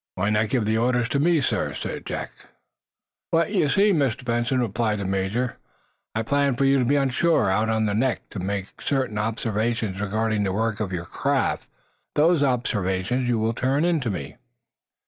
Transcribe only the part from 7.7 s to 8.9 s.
the neck, to make